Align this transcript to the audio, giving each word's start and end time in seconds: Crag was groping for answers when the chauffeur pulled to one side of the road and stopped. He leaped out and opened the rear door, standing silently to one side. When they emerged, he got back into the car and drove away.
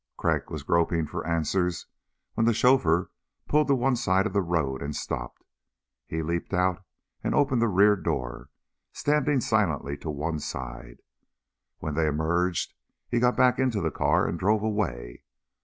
Crag 0.17 0.49
was 0.49 0.63
groping 0.63 1.05
for 1.05 1.27
answers 1.27 1.85
when 2.33 2.47
the 2.47 2.55
chauffeur 2.55 3.11
pulled 3.47 3.67
to 3.67 3.75
one 3.75 3.95
side 3.95 4.25
of 4.25 4.33
the 4.33 4.41
road 4.41 4.81
and 4.81 4.95
stopped. 4.95 5.43
He 6.07 6.23
leaped 6.23 6.53
out 6.55 6.83
and 7.23 7.35
opened 7.35 7.61
the 7.61 7.67
rear 7.67 7.95
door, 7.95 8.49
standing 8.91 9.41
silently 9.41 9.95
to 9.97 10.09
one 10.09 10.39
side. 10.39 11.03
When 11.77 11.93
they 11.93 12.07
emerged, 12.07 12.73
he 13.09 13.19
got 13.19 13.37
back 13.37 13.59
into 13.59 13.79
the 13.79 13.91
car 13.91 14.27
and 14.27 14.39
drove 14.39 14.63
away. 14.63 15.21